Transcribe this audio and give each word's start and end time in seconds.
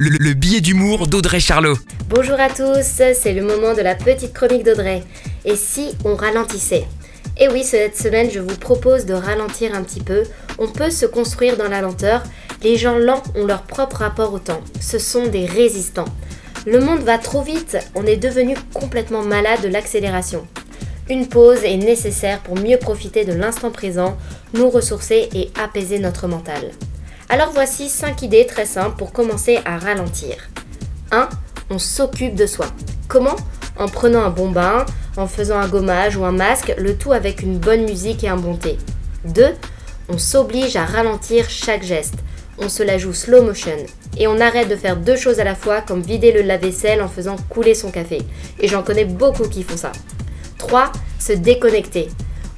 le, 0.00 0.10
le 0.10 0.32
billet 0.32 0.60
d'humour 0.60 1.08
d'Audrey 1.08 1.40
Charlot. 1.40 1.76
Bonjour 2.08 2.38
à 2.38 2.48
tous, 2.48 2.84
c'est 2.84 3.32
le 3.32 3.42
moment 3.42 3.74
de 3.74 3.82
la 3.82 3.96
petite 3.96 4.32
chronique 4.32 4.64
d'Audrey. 4.64 5.02
Et 5.44 5.56
si 5.56 5.88
on 6.04 6.14
ralentissait? 6.14 6.84
Et 7.36 7.48
oui, 7.48 7.64
cette 7.64 7.96
semaine, 7.96 8.30
je 8.32 8.38
vous 8.38 8.56
propose 8.56 9.06
de 9.06 9.14
ralentir 9.14 9.74
un 9.74 9.82
petit 9.82 10.00
peu. 10.00 10.22
On 10.58 10.68
peut 10.68 10.90
se 10.90 11.04
construire 11.04 11.56
dans 11.56 11.68
la 11.68 11.80
lenteur. 11.80 12.22
Les 12.62 12.76
gens 12.76 12.96
lents 12.96 13.22
ont 13.34 13.44
leur 13.44 13.62
propre 13.62 13.96
rapport 13.96 14.32
au 14.32 14.38
temps. 14.38 14.62
Ce 14.80 15.00
sont 15.00 15.26
des 15.26 15.46
résistants. 15.46 16.08
Le 16.64 16.80
monde 16.80 17.00
va 17.00 17.18
trop 17.18 17.42
vite, 17.42 17.78
on 17.94 18.04
est 18.04 18.16
devenu 18.16 18.56
complètement 18.74 19.22
malade 19.22 19.62
de 19.62 19.68
l'accélération. 19.68 20.46
Une 21.08 21.26
pause 21.26 21.64
est 21.64 21.76
nécessaire 21.76 22.40
pour 22.40 22.56
mieux 22.56 22.76
profiter 22.76 23.24
de 23.24 23.32
l'instant 23.32 23.70
présent, 23.70 24.16
nous 24.54 24.68
ressourcer 24.68 25.28
et 25.34 25.50
apaiser 25.60 25.98
notre 25.98 26.28
mental. 26.28 26.70
Alors 27.30 27.50
voici 27.52 27.90
5 27.90 28.22
idées 28.22 28.46
très 28.46 28.64
simples 28.64 28.96
pour 28.96 29.12
commencer 29.12 29.58
à 29.66 29.76
ralentir. 29.76 30.48
1. 31.10 31.28
On 31.68 31.78
s'occupe 31.78 32.34
de 32.34 32.46
soi. 32.46 32.66
Comment? 33.06 33.36
En 33.76 33.86
prenant 33.86 34.22
un 34.22 34.30
bon 34.30 34.50
bain, 34.50 34.86
en 35.18 35.26
faisant 35.26 35.58
un 35.58 35.68
gommage 35.68 36.16
ou 36.16 36.24
un 36.24 36.32
masque, 36.32 36.74
le 36.78 36.96
tout 36.96 37.12
avec 37.12 37.42
une 37.42 37.58
bonne 37.58 37.84
musique 37.84 38.24
et 38.24 38.28
un 38.28 38.38
bon 38.38 38.56
thé. 38.56 38.78
2. 39.26 39.44
On 40.08 40.16
s'oblige 40.16 40.76
à 40.76 40.86
ralentir 40.86 41.50
chaque 41.50 41.82
geste. 41.82 42.14
On 42.56 42.70
se 42.70 42.82
la 42.82 42.96
joue 42.96 43.12
slow 43.12 43.42
motion. 43.42 43.76
Et 44.16 44.26
on 44.26 44.40
arrête 44.40 44.70
de 44.70 44.76
faire 44.76 44.96
deux 44.96 45.16
choses 45.16 45.38
à 45.38 45.44
la 45.44 45.54
fois 45.54 45.82
comme 45.82 46.00
vider 46.00 46.32
le 46.32 46.40
lave-vaisselle 46.40 47.02
en 47.02 47.08
faisant 47.08 47.36
couler 47.50 47.74
son 47.74 47.90
café. 47.90 48.22
Et 48.58 48.68
j'en 48.68 48.82
connais 48.82 49.04
beaucoup 49.04 49.48
qui 49.48 49.64
font 49.64 49.76
ça. 49.76 49.92
3. 50.56 50.92
Se 51.18 51.34
déconnecter. 51.34 52.08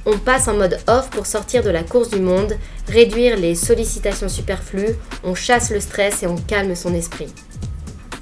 On 0.05 0.17
passe 0.17 0.47
en 0.47 0.55
mode 0.55 0.79
off 0.87 1.09
pour 1.11 1.27
sortir 1.27 1.63
de 1.63 1.69
la 1.69 1.83
course 1.83 2.09
du 2.09 2.19
monde, 2.19 2.57
réduire 2.87 3.37
les 3.37 3.53
sollicitations 3.53 4.29
superflues, 4.29 4.95
on 5.23 5.35
chasse 5.35 5.69
le 5.69 5.79
stress 5.79 6.23
et 6.23 6.27
on 6.27 6.35
calme 6.35 6.75
son 6.75 6.93
esprit. 6.95 7.31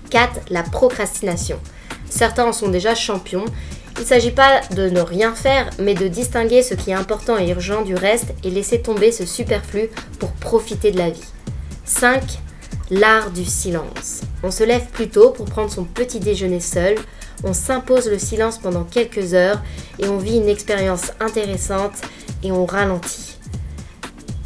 4. 0.10 0.42
La 0.50 0.64
procrastination. 0.64 1.60
Certains 2.10 2.46
en 2.46 2.54
sont 2.54 2.68
déjà 2.68 2.96
champions. 2.96 3.45
Il 3.98 4.02
ne 4.02 4.08
s'agit 4.08 4.31
pas 4.31 4.62
de 4.76 4.90
ne 4.90 5.02
rien 5.02 5.36
faire, 5.36 5.70
mais 5.80 5.94
de 5.94 6.08
distinguer 6.08 6.64
ce 6.64 6.73
qui 6.73 6.92
est 6.92 6.95
important 6.95 7.38
et 7.38 7.50
urgent 7.50 7.81
du 7.81 7.96
reste 7.96 8.34
et 8.44 8.50
laisser 8.50 8.81
tomber 8.81 9.12
ce 9.12 9.25
superflu 9.25 9.90
pour 10.20 10.31
profiter 10.31 10.92
de 10.92 10.98
la 10.98 11.09
vie. 11.12 11.23
5. 11.86 12.22
L'art 12.92 13.31
du 13.31 13.46
silence. 13.46 14.22
On 14.42 14.52
se 14.52 14.64
lève 14.64 14.88
plus 14.88 15.09
tôt 15.09 15.30
pour 15.30 15.46
prendre 15.46 15.72
son 15.72 15.84
petit 15.84 16.20
déjeuner 16.20 16.59
seul, 16.59 16.96
on 17.44 17.54
s'impose 17.54 18.09
le 18.09 18.20
silence 18.20 18.58
pendant 18.58 18.84
quelques 18.84 19.34
heures 19.34 19.62
et 19.98 20.08
on 20.08 20.18
vit 20.18 20.38
une 20.38 20.50
expérience 20.50 21.12
intéressante 21.20 22.02
et 22.44 22.52
on 22.52 22.66
ralentit. 22.66 23.38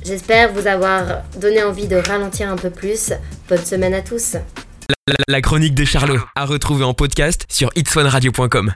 J'espère 0.05 0.51
vous 0.51 0.67
avoir 0.67 1.23
donné 1.39 1.63
envie 1.63 1.87
de 1.87 1.95
ralentir 1.95 2.49
un 2.49 2.57
peu 2.57 2.69
plus. 2.69 3.13
Bonne 3.49 3.63
semaine 3.63 3.93
à 3.93 4.01
tous. 4.01 4.35
La, 5.27 5.41
chronique 5.41 5.75
de 5.75 5.83
Charlot, 5.83 6.19
à 6.35 6.45
retrouver 6.45 6.83
en 6.85 6.93
podcast 6.93 7.45
sur 7.49 7.69
itswanradio.com. 7.75 8.71